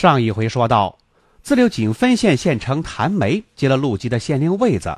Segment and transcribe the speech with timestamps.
[0.00, 0.96] 上一回说到，
[1.42, 4.96] 自流井分县县城谭梅接了陆基的县令位子。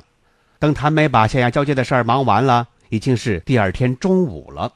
[0.61, 4.73] 等谭梅把县衙交接的事儿忙完了，已经是第二天中午了。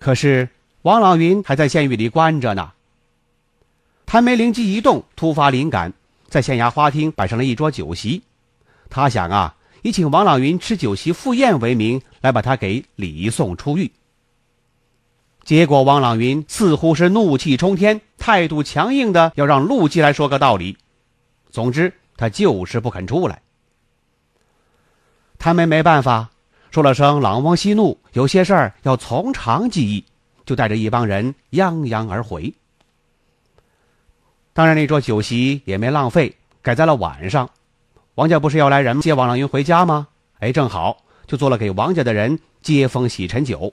[0.00, 0.48] 可是
[0.82, 2.72] 王朗云还在县狱里关着呢。
[4.06, 5.92] 谭梅灵机一动，突发灵感，
[6.26, 8.24] 在县衙花厅摆上了一桌酒席。
[8.90, 13.92] 他想啊，以请王朗云吃酒席赴宴为名，来把他给礼送出狱。
[15.48, 20.76] 结果，王朗云似乎是怒气冲天，态度强硬的要让陆基来说个道理。
[21.50, 23.40] 总之，他就是不肯出来。
[25.38, 26.28] 谭梅没办法，
[26.70, 30.04] 说了声“老翁息怒”，有些事儿要从长计议，
[30.44, 32.52] 就带着一帮人泱泱而回。
[34.52, 37.48] 当然，那桌酒席也没浪费，改在了晚上。
[38.16, 40.08] 王家不是要来人接王朗云回家吗？
[40.40, 43.72] 哎，正好就做了给王家的人接风洗尘酒。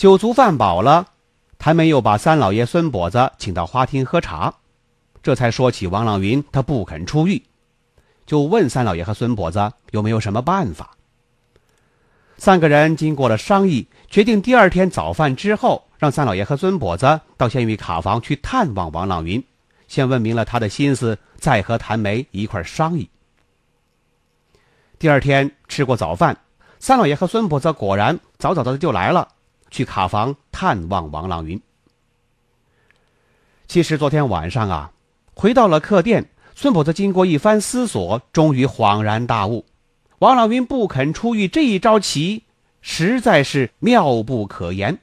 [0.00, 1.08] 酒足饭饱了，
[1.58, 4.54] 谭梅又把三老爷孙跛子请到花厅喝茶，
[5.22, 7.42] 这才说起王朗云他不肯出狱，
[8.24, 10.92] 就问三老爷和孙跛子有没有什么办法。
[12.38, 19.44] 三个人经过了商议，决定第二天早饭之后，让三老爷和孙跛子到县狱卡房去探望王朗云，
[19.86, 23.06] 先问明了他的心思，再和谭梅一块商议。
[24.98, 26.34] 第二天吃过早饭，
[26.78, 29.28] 三老爷和孙跛子果然早早的就来了。
[29.70, 31.60] 去卡房探望王朗云。
[33.66, 34.92] 其实昨天晚上啊，
[35.34, 39.64] 回到了客店，孙婆子经过一番思索，终于恍然大悟：
[40.18, 42.44] 王朗云不肯出狱这一招棋，
[42.82, 44.98] 实在是妙不可言。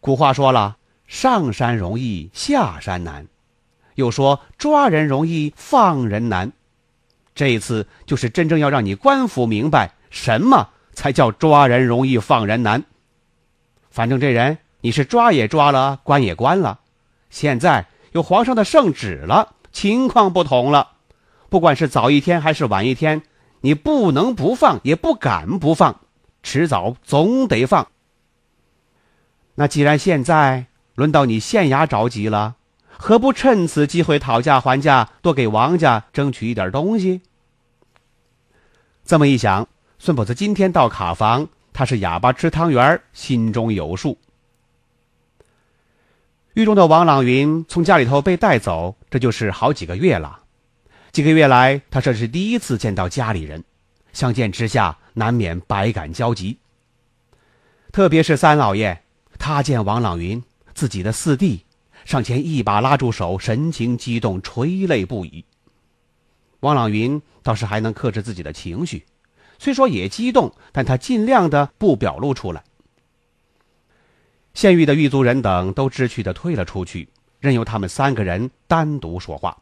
[0.00, 3.28] 古话说了：“上山容易下山难”，
[3.94, 6.52] 又说“抓人容易放人难”。
[7.34, 10.70] 这一次就是真正要让你官府明白什么。
[10.92, 12.84] 才叫抓人容易放人难。
[13.90, 16.80] 反正这人你是抓也抓了，关也关了，
[17.30, 20.92] 现在有皇上的圣旨了，情况不同了。
[21.48, 23.22] 不管是早一天还是晚一天，
[23.60, 26.00] 你不能不放，也不敢不放，
[26.42, 27.88] 迟早总得放。
[29.54, 32.56] 那既然现在轮到你县衙着急了，
[32.88, 37.20] 何不趁此机会讨价还价，多给王家争取一点东西？
[39.04, 39.68] 这么一想。
[40.04, 44.18] 孙婆子今天到卡房，他是哑巴吃汤圆心中有数。
[46.54, 50.40] 狱中的王朗云从家里头被带走，这就是好几个月了。
[51.12, 53.62] 几个月来，他这是第一次见到家里人，
[54.12, 56.58] 相见之下难免百感交集。
[57.92, 59.04] 特别是三老爷，
[59.38, 60.42] 他见王朗云
[60.74, 61.64] 自己的四弟，
[62.04, 65.44] 上前一把拉住手，神情激动，垂泪不已。
[66.58, 69.06] 王朗云倒是还能克制自己的情绪。
[69.62, 72.64] 虽说也激动，但他尽量的不表露出来。
[74.54, 77.08] 县狱的狱卒人等都知趣的退了出去，
[77.38, 79.56] 任由他们三个人单独说话。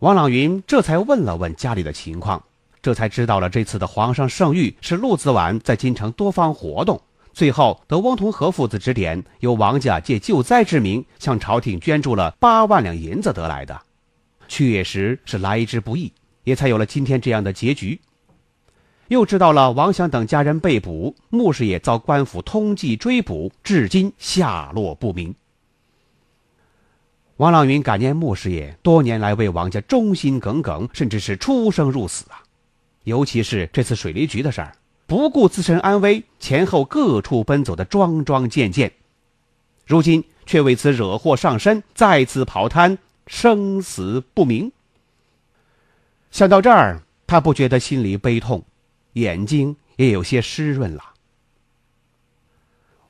[0.00, 2.42] 王朗云这才问了问家里的情况，
[2.82, 7.00] 这才知道了这次的皇上圣谕是陆子晚在京城多方活动，
[7.32, 13.80] 最后得翁同和父子指点，由王家借救灾之名向朝廷捐助了八万两银子得来的，
[14.48, 18.00] 确实是来之不易，也才有了今天这样的结局。
[19.08, 25.34] 又知道了王祥等家人被捕，穆师爷遭官府通缉追捕，至今下落不明。
[27.36, 32.42] 王朗云感念穆师爷多年来为王家忠心耿耿，甚至是出生入死啊！
[33.04, 34.72] 尤其是这次水利局的事儿，
[35.06, 38.90] 不顾自身安危，前后各处奔走的桩桩件件，
[39.84, 44.72] 如今却为此惹祸上身，再次跑滩，生死不明。
[46.30, 48.64] 想到这儿，他不觉得心里悲痛。
[49.16, 51.02] 眼睛也有些湿润了。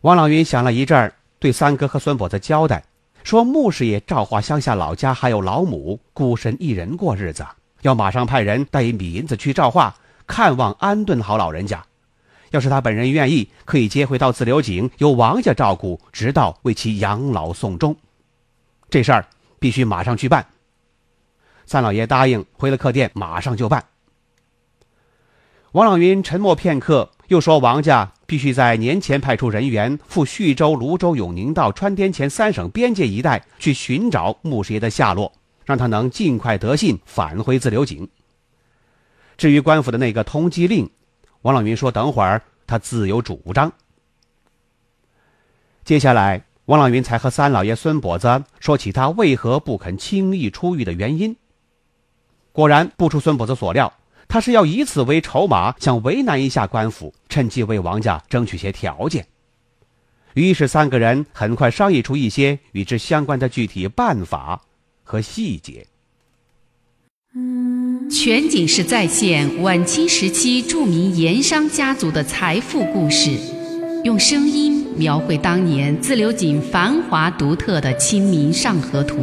[0.03, 2.85] 王朗云想了一阵儿，对三哥和孙跛子交代
[3.25, 7.45] 说：“穆师爷赵化乡下老家还有老母，孤身一人过日子，
[7.83, 9.97] 要马上派人带一笔银子去赵化
[10.29, 11.85] 看望安顿好老人家。
[12.53, 17.97] 要是他本人愿意，可以接回到自流井，由王家照顾，直到为其养老送终。
[18.89, 19.27] 这事儿
[19.59, 20.47] 必须马上去办。”
[21.67, 23.85] 三老爷答应，回了客店，马上就办。
[25.77, 35.31] 王朗云沉默片刻，又说：“王家必须在年前派出人员赴徐州、泸州、永宁到、川滇黔三省边界一带去寻找穆师爷的下落，
[35.67, 38.09] 让他能尽快得信返回自留井。
[39.37, 40.89] 至于官府的那个通缉令，
[41.43, 43.71] 王朗云说：“等会儿他自有主张。”
[45.85, 51.37] 接下来，王朗云才和三老爷孙跛子说起他为何不肯轻易出狱的原因。
[52.53, 53.93] 果然不出孙跛子所料，
[54.29, 59.27] 他是要以此为筹码，想为难一下官府，趁机为王家争取些条件。
[60.35, 64.61] 于是三个人很快商议出一些与之相关的具体办法
[65.03, 65.87] 和细节。
[68.11, 73.31] 全景式再现晚清时期著名盐商家族的财富故事，
[74.05, 79.17] 用声音描绘当年自流井繁华独特的《清明上河图》。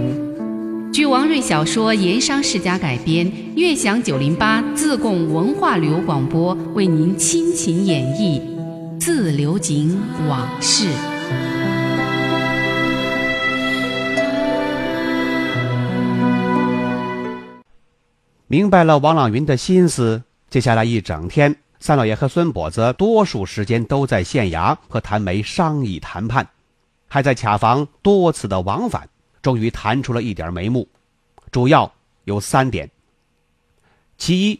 [0.93, 3.25] 据王瑞小说《盐商世家》改编，
[3.55, 8.39] 悦享九零八自贡文化旅游广播为您倾情演绎
[8.99, 9.99] 《自流井
[10.29, 10.85] 往事》。
[18.45, 26.47] 明白了王朗云的心思，接下来一整天，三老爷和孙跛子多数时间都在县衙和谭梅商议谈判，
[27.07, 29.09] 还在卡房多次的往返，
[29.43, 30.87] 终于谈出了一点眉目，
[31.51, 31.93] 主要
[32.23, 32.89] 有三点：
[34.17, 34.59] 其一，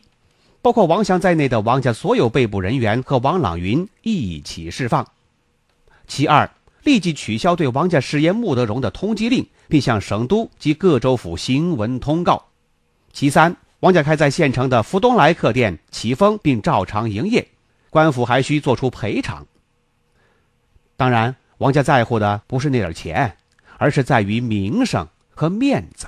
[0.62, 5.04] 包括王祥在内的王家所有被捕人员和王朗云一起释放；
[6.06, 6.48] 其二，
[6.84, 12.36] 立即取消对王家师爷穆德荣的通缉令，并向省都及各州府行文通告；
[13.12, 13.56] 其三。
[13.80, 17.46] 王家开在县城的福东来客店启封并照常营业，
[17.90, 19.46] 官府还需做出赔偿。
[20.96, 23.36] 当然，王家在乎的不是那点钱，
[23.78, 26.08] 而是在于名声和面子。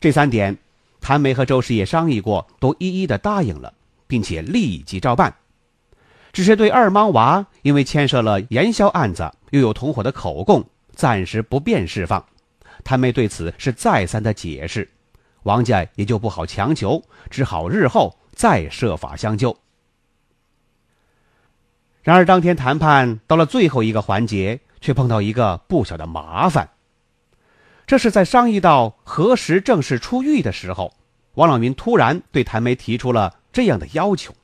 [0.00, 0.56] 这三点，
[1.00, 3.74] 谭梅和周师爷商议过，都一一的答应了，
[4.06, 5.34] 并且立即照办。
[6.32, 10.64] 只是对二莽娃因为牵涉了盐销案子，又有同伙的口供，
[10.94, 12.24] 暂时不便释放。
[12.84, 14.88] 谭梅对此是再三的解释。
[15.44, 19.56] 王家也就不好强求，只好日后再设法相救。
[22.02, 26.70] 然而，当天谈判到了最后一个环节，却碰到一个不小的麻烦。
[27.86, 30.92] 这是在商议到何时正式出狱的时候，
[31.34, 34.34] 王朗云突然对谭梅提出了这样的要求：“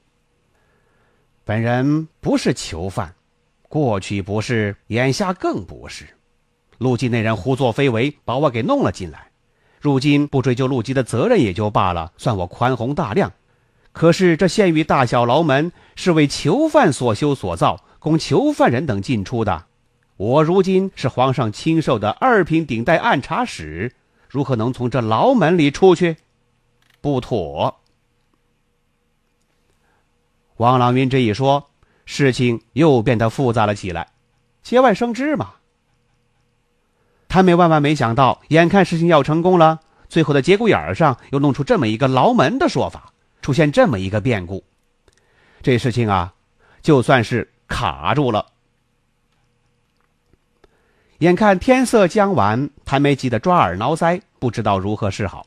[1.44, 3.14] 本人不是囚犯，
[3.68, 6.06] 过去不是，眼下更不是。
[6.78, 9.28] 陆基那人胡作非为，把我给弄了进来。”
[9.78, 13.30] 如今不追究陆基的责任也就罢了，算我宽宏大量。
[13.92, 19.66] 可是这县狱大小牢门是为囚犯所修所造，供囚犯人等进出的。
[20.16, 23.92] 我如今是皇上亲授的二品顶戴按察使，
[24.28, 26.16] 如何能从这牢门里出去？
[27.00, 27.80] 不妥。
[30.56, 31.68] 王朗云这一说，
[32.06, 34.06] 事情又变得复杂了起来。
[34.62, 35.54] 节外生枝嘛。
[37.26, 43.12] 谭梅万万没想到，眼看事情要成功了，最后的节骨眼上又弄出这么一个牢门的说法，
[43.42, 44.62] 出现这么一个变故，
[45.60, 46.32] 这事情啊，
[46.82, 48.53] 就算是卡住了。
[51.24, 55.46] 眼看天色将晚，谭梅急得抓耳挠腮，不知道如何是好。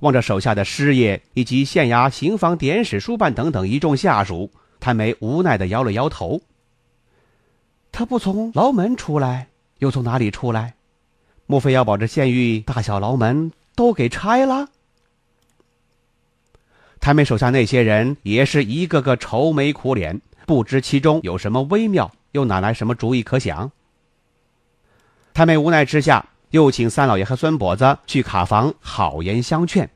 [0.00, 6.42] 望着手下的师爷以及县衙刑房典史书办等等一众下属，谭梅无奈的摇了摇头。
[7.90, 9.48] 他不从牢门出来，
[9.78, 10.74] 又从哪里出来？
[11.46, 14.68] 莫非要把这县狱大小牢门都给拆了？
[17.00, 23.72] 谭梅手下那些人也是一个个愁眉苦脸，不知其中有什么微妙，又哪来什么主意可想？
[25.32, 29.88] 谭梅无奈之下，又请三老爷和孙跛子去卡房好言相劝。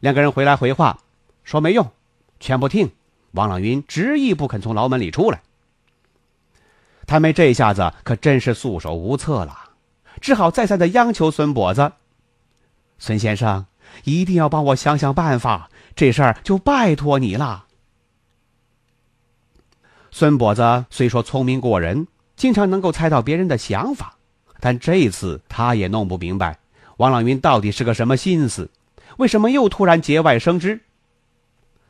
[0.00, 0.98] 两个人回来回话，
[1.44, 1.90] 说没用，
[2.40, 2.90] 全不听。
[3.32, 5.42] 王朗云执意不肯从牢门里出来。
[7.06, 9.70] 他们这下子可真是束手无策了。
[10.20, 11.92] 只好再三的央求孙跛子
[12.98, 13.66] ：“孙先生，
[14.04, 17.66] 一定要帮我想想办法，这事儿就拜托你了。”
[20.10, 22.06] 孙跛子虽说聪明过人，
[22.36, 24.13] 经常能够猜到别人的想法，
[24.64, 26.58] 但这次他也弄不明白
[26.96, 28.70] 王朗云到底是个什么心思，
[29.18, 30.80] 为什么又突然节外生枝？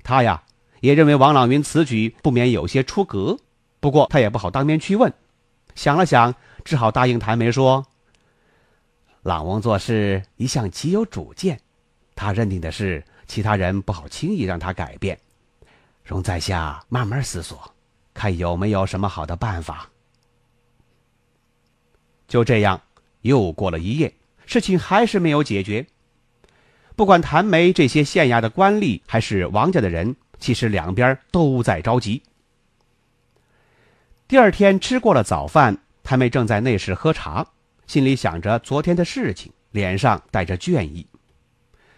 [0.02, 0.43] 他呀，
[0.81, 3.38] 也认为王朗云此举不免有些出格，
[3.78, 5.12] 不过他也不好当面去问，
[5.76, 7.87] 想了想，只好答应谭梅说。
[9.23, 11.61] 朗翁做事一向极有主见，
[12.16, 15.16] 他认定的事，其他人不好轻易让他改变。
[16.02, 17.73] 容在下慢慢思索，
[18.12, 19.88] 看有没有什么好的办法。
[22.35, 22.81] 就这样，
[23.21, 24.12] 又过了一夜，
[24.45, 25.87] 事情还是没有解决。
[26.97, 32.21] 不管谭梅这些县衙的官吏，还是王家的人，其实两边都在着急。
[34.26, 37.47] 第二天吃过了早饭，谭梅正在内室喝茶，
[37.87, 41.07] 心里想着昨天的事情，脸上带着倦意。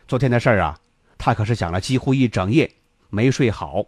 [0.06, 0.78] 昨天的事儿啊，
[1.16, 2.70] 他可是想了几乎一整夜，
[3.08, 3.86] 没睡好。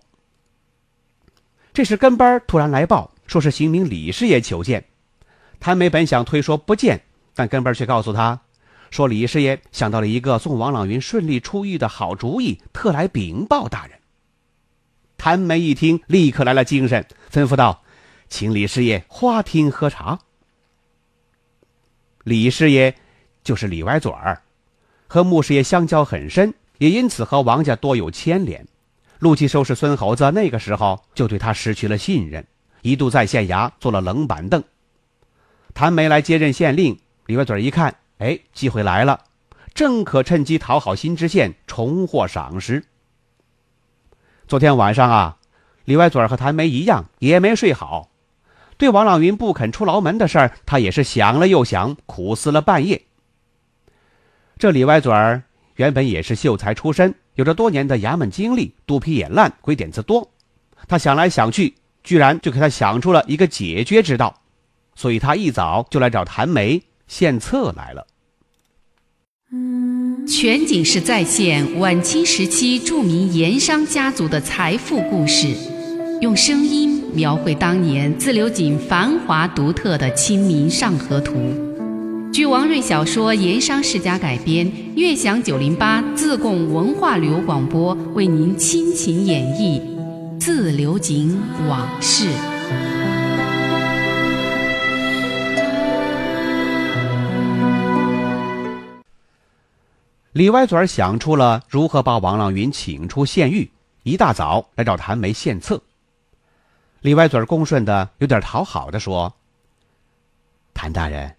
[1.74, 4.82] 这时跟班突然来报，说是刑名李师爷求见。
[5.60, 7.02] 谭梅本想推说不见，
[7.34, 8.40] 但跟班却告诉他，
[8.90, 13.98] 说李师爷想到了一个送王朗云顺利出狱的好主意，特来禀报大人。
[15.16, 17.82] 谭梅一听，立刻来了精神，吩咐道。
[18.28, 20.20] 请李师爷花厅喝茶。
[22.24, 22.94] 李师爷
[23.42, 24.42] 就是李歪嘴儿，
[25.06, 28.66] 和穆师爷相交很深，也因此和王家多有牵连。
[29.18, 32.46] 陆继收拾孙猴子那个时候，就对他失去了信任，
[32.82, 34.62] 一度在县衙坐了冷板凳。
[35.78, 39.20] 谭梅来接任县令，李歪嘴儿一看，哎，机会来了，
[39.74, 42.82] 正可趁机讨好新知县，重获赏识。
[44.48, 45.36] 昨天晚上啊，
[45.84, 48.10] 李歪嘴儿和谭梅一样，也没睡好。
[48.76, 53.00] 对王朗云不肯出牢门的事儿，他也是想了又想，苦思了半夜。
[54.58, 55.44] 这李歪嘴儿
[55.76, 60.28] 原本也是秀才出身，有着多年的衙门经历，肚皮也烂，鬼点子多。
[60.88, 64.37] 他想来想去，居然就给他想出了一个解决之道，
[64.98, 68.04] 所以他一早就来找谭梅献策来了。
[70.26, 75.54] 全景式再现晚清时期著名盐商家族的财富故事，
[76.20, 76.98] 用声音。
[77.14, 81.34] 描绘当年自流井繁华独特的《清明上河图》，
[82.30, 89.80] 据王瑞小说《盐商世家》改编，悦享九零八自贡文化旅游广播为您倾情演绎
[90.38, 92.26] 《自流井往事》。
[100.38, 103.68] 李歪嘴儿想出了如何把王朗云请出县狱，
[104.04, 105.82] 一大早来找谭梅献策。
[107.00, 109.34] 李歪嘴恭顺的有点讨好的说
[110.72, 111.34] ：“谭大人，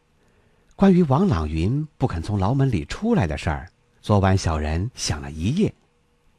[0.76, 3.70] 关于王朗云不肯从牢门里出来的事儿，
[4.02, 5.74] 昨晚小人想了一夜，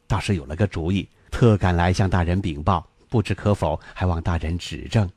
[0.06, 5.10] 倒是有了个主意，特赶来向大人禀报，不知可否，还望大人指正。”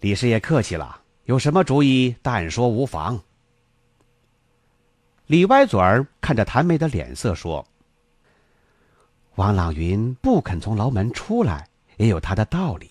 [0.00, 3.20] 李师爷客气了，有什么主意，但说无妨。
[5.26, 7.66] 李歪嘴儿看着谭梅的脸色说。
[9.34, 12.90] 王朗云不肯从牢门出来，也有他的道理。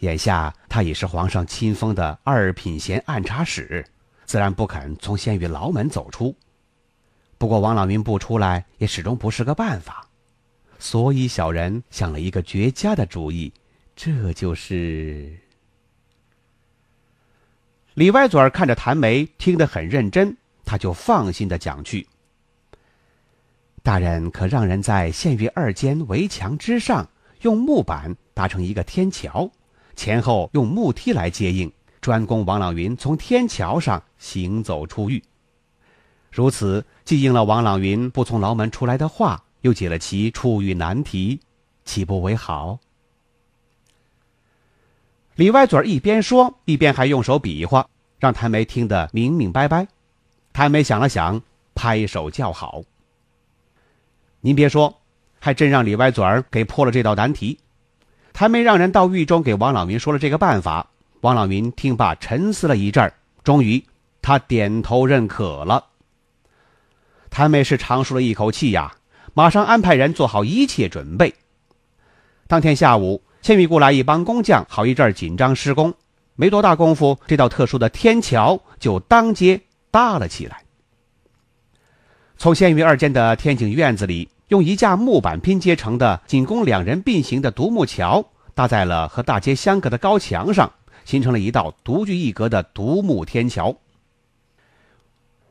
[0.00, 3.84] 眼下他已是皇上亲封的二品衔按察使，
[4.24, 6.36] 自然不肯从县狱牢门走出。
[7.38, 10.06] 不过王朗云不出来，也始终不是个办法，
[10.78, 13.52] 所以小人想了一个绝佳的主意，
[13.94, 15.38] 这就是……
[17.94, 20.36] 李歪嘴儿看着谭梅听得很认真，
[20.66, 22.06] 他就放心的讲去。
[23.82, 27.08] 大人可让人在县狱二间围墙之上
[27.42, 29.48] 用木板搭成一个天桥，
[29.94, 35.22] 前后用木梯来接应，专供王朗云从天桥上行走出狱。
[36.32, 41.40] 如此既应了王朗云不从牢门出来的话，又解了其出狱难题，
[41.84, 42.78] 岂不为好？
[45.36, 49.86] 李歪嘴一边说，一边还用手比划，让谭梅听得明明白白。
[50.56, 51.38] 谭梅想了想，
[51.74, 52.80] 拍手叫好。
[54.40, 55.02] 您别说，
[55.38, 57.58] 还真让李歪嘴儿给破了这道难题。
[58.32, 60.86] 谭梅让人到狱中给王朗云说了这个办法。
[61.20, 63.12] 王朗云听罢，沉思了一阵儿，
[63.44, 63.84] 终于
[64.22, 65.84] 他点头认可了。
[67.28, 68.96] 谭梅是长舒了一口气呀，
[69.34, 71.34] 马上安排人做好一切准备。
[72.46, 75.92] 当天下午，县狱雇来一帮工匠，好一阵紧张施工。
[76.34, 79.60] 没多大功夫，这道特殊的天桥就当街
[79.96, 80.62] 大了起来。
[82.36, 84.28] 从县狱二间的天井院子里。
[84.48, 88.24] 用一架木板拼接成的仅供两人并行的独木桥，
[88.54, 90.72] 搭在了和大街相隔的高墙上，
[91.04, 93.74] 形成了一道独具一格的独木天桥。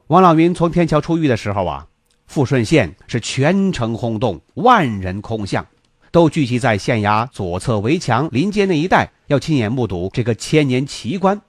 [0.07, 1.87] 王朗云从天桥出狱的时候啊，
[2.25, 5.67] 富顺县是全城轰动，万人空巷，
[6.09, 11.41] 都聚集在县衙左侧围墙临街那一带，要亲眼目睹这个千年奇观。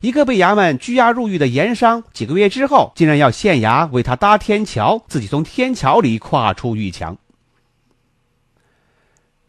[0.00, 7.16] 一个被衙门拘押入狱的盐商，几个月之后，竟然要县衙为他搭天桥，自己从天桥里跨出狱墙。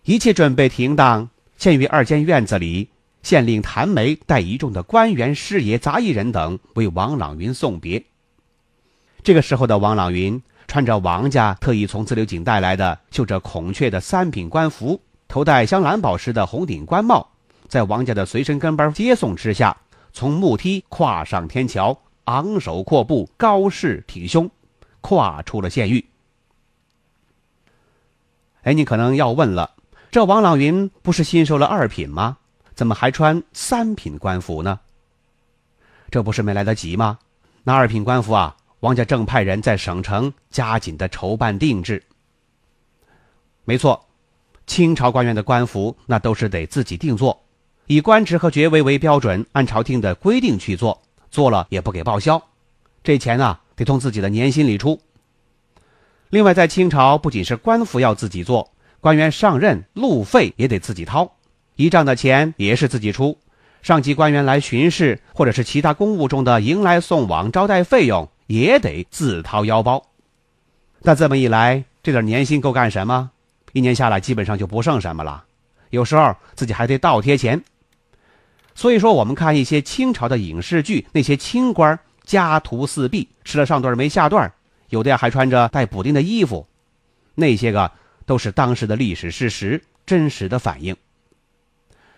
[0.06, 1.30] 一切准备停当，
[1.60, 2.90] 县于二间院子里，
[3.22, 8.04] 县令谭梅带一众的官员、师爷、杂役人等为王朗云送别。
[9.22, 17.30] 这个时候的王朗云，穿着王家特意从自流井带来的绣着孔雀的三品官服，头戴镶蓝宝石的红顶官帽，
[17.68, 19.78] 在王家的随身跟班接送之下。
[20.20, 24.52] 从木梯跨上天桥，昂首阔步，高势挺胸，
[25.00, 26.06] 跨出了县狱。
[28.64, 29.72] 哎，你可能要问了，
[30.12, 32.38] 这王朗云不是新收了二品吗？
[32.76, 34.82] 怎么还穿三品官服呢？
[36.12, 37.18] 这不是没来得及吗？
[37.64, 42.04] 那二品官服啊，王家正派人在省城加紧的筹办定制。
[43.64, 44.06] 没错，
[44.68, 47.42] 清朝官员的官服那都是得自己定做，
[47.92, 52.40] 以官职和爵位为标准，按朝廷的规定去做，做了也不给报销，
[53.04, 55.02] 这钱呢得从自己的年薪里出。
[56.30, 58.70] 另外，在清朝不仅是官服要自己做，
[59.00, 61.32] 官员上任路费也得自己掏，
[61.78, 63.36] 仪仗的钱也是自己出。
[63.82, 70.06] 上级官员来巡视，或者是其他公务中的迎来送往、招待费用，也得自掏腰包。
[71.02, 73.32] 那这么一来，这点年薪够干什么？
[73.74, 75.44] 一年下来，基本上就不剩什么了。
[75.90, 77.60] 有时候自己还得倒贴钱。
[78.80, 84.50] 所以说，我们看一些清朝的影视剧，那些清官家徒四壁，吃了上顿没下顿，
[84.88, 86.66] 有的还穿着带补丁的衣服，
[87.36, 87.92] 那些个
[88.26, 90.96] 都是当时的历史事实，真实的反映。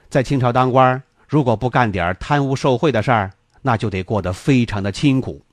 [0.08, 1.02] 在清朝当官。
[1.28, 3.32] 如果不干点贪污受贿的事儿，
[3.64, 5.44] 那就得过得非常的清苦。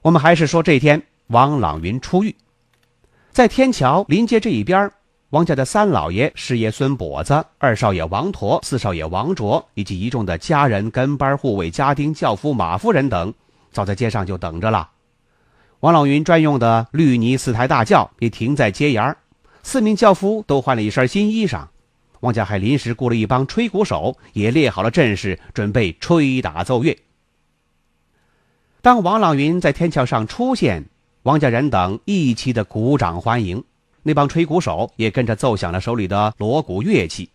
[0.00, 2.34] 我们还是说这天王朗云出狱，
[3.32, 4.90] 在天桥临街这一边，
[5.32, 13.32] 王家的三老爷、师爷孙跛子、二少爷王驼、四少爷王卓以及一众的家人、跟班、护卫、家丁、轿夫、马夫人等，
[13.70, 14.90] 早在街上就等着了。
[15.80, 19.16] 王朗云专用的绿泥四抬大轿也停在街沿儿
[19.62, 21.64] 四名轿夫都换了一身新衣裳。
[22.20, 26.94] 王家还临时雇了一帮吹鼓手，也列好了阵势，准备吹打奏乐。
[28.82, 30.84] 当王朗云在天桥上出现，
[31.22, 33.64] 王家人等一齐的鼓掌欢迎，
[34.02, 37.30] 那帮吹鼓手也跟着奏响了手里的锣鼓乐器，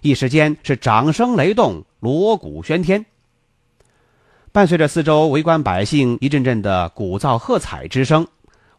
[0.00, 3.04] 一时间是掌声雷动，锣鼓喧天。
[4.50, 8.26] 伴随着四周围观百姓一阵阵的鼓噪喝彩之声，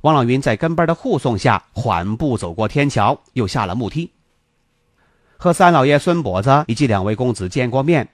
[0.01, 4.11] 王朗云在跟班的护送下缓步走过天桥，又下了木梯。
[5.37, 8.09] 和三老爷孙跛子以及两位公子见过面，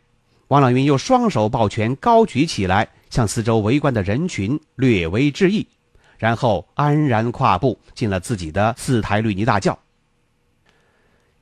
[0.49, 5.65] 王朗云又双手抱拳高举起来，向四周围观的人群略微致意，
[6.17, 9.77] 然后安然跨步进了自己的四台绿泥大轿。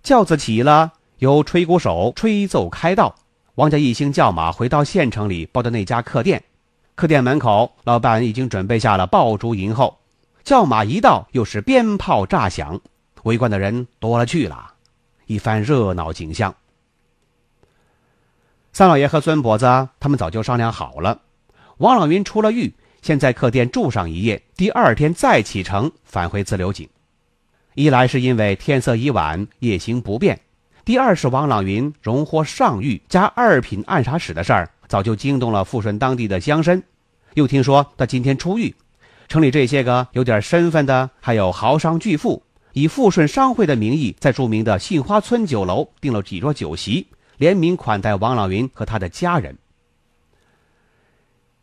[0.01, 3.15] 轿子起了，由吹鼓手吹奏开道，
[3.55, 6.43] 王家一行轿马回到县城里包的那家客店，
[6.95, 9.97] 客店门口老板已经准备下了爆竹迎候，
[10.43, 12.81] 轿马一到，又是鞭炮炸响，
[13.23, 14.73] 围观的人多了去了。
[15.25, 16.53] 一番热闹景象。
[18.73, 21.21] 三老爷和孙跛子他们早就商量好了，
[21.77, 26.87] 王老云出了狱，先在客店住上一夜，第二天再启程返回自流井。
[27.75, 30.37] 一来是因为天色已晚，夜行不便；
[30.85, 36.81] 第二是王朗云荣获上谕加二品暗杀使的事儿，早就惊动了富顺当地的乡绅。
[37.33, 38.73] 又听说他今天出狱，
[39.27, 42.41] 城里这些个有点身份的，还有豪商巨富。
[42.71, 47.05] 以富顺商会的名义，在著名的杏花村酒楼订了几桌酒席，
[47.37, 49.57] 联名款待王朗云和他的家人。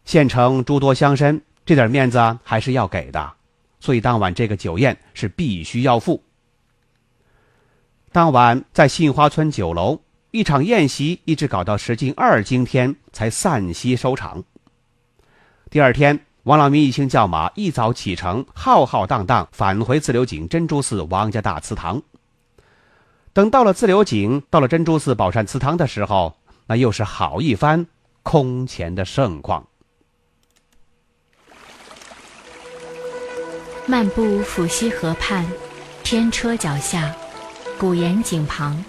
[0.05, 3.33] 县城诸多乡绅，这点面子还是要给的，
[3.79, 6.23] 所以当晚这个酒宴是必须要付。
[8.13, 14.43] 当晚在杏花村酒楼，一场宴席一直搞到时近二更天才散席收场。
[15.71, 16.19] 第二天。
[16.45, 22.01] 王朗云一行叫马一早启程，浩浩荡荡返回自流井珍珠寺王家大祠堂。
[23.35, 26.35] 等到了自流井，到了珍珠寺宝善祠堂的时候，
[26.67, 27.87] 那又是好一番
[28.23, 29.69] 空前的盛况。
[33.91, 35.45] 漫步抚溪河畔，
[36.05, 37.13] 天车脚下，
[37.77, 38.85] 古岩井旁，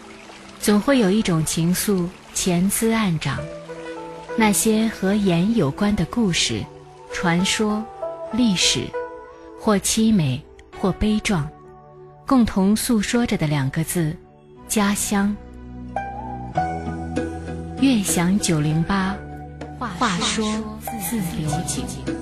[0.59, 3.39] 总会有一种情愫潜滋暗长。
[4.37, 6.63] 那些和盐有关的故事。
[7.11, 7.83] 传说、
[8.31, 8.85] 历史，
[9.59, 10.39] 或凄美，
[10.79, 11.49] 或悲壮，
[12.27, 14.15] 共同诉说着的两个字：
[14.67, 15.35] 家乡。
[17.81, 19.15] 悦享九零八，
[19.79, 20.45] 话说
[21.09, 22.20] 自流井。